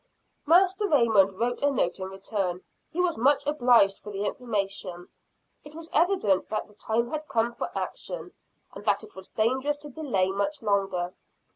Master 0.47 0.87
Raymond 0.87 1.33
wrote 1.37 1.61
a 1.61 1.69
note 1.69 1.99
in 1.99 2.07
return. 2.09 2.63
He 2.89 2.99
was 2.99 3.19
much 3.19 3.45
obliged 3.45 3.99
for 3.99 4.11
the 4.11 4.25
information. 4.25 5.09
It 5.63 5.75
was 5.75 5.91
evident 5.93 6.49
that 6.49 6.67
the 6.67 6.73
time 6.73 7.11
had 7.11 7.27
come 7.27 7.53
for 7.53 7.69
action; 7.77 8.33
and 8.73 8.83
that 8.85 9.03
it 9.03 9.13
was 9.15 9.27
dangerous 9.27 9.77
to 9.77 9.89
delay 9.89 10.31
much 10.31 10.63
longer. 10.63 11.13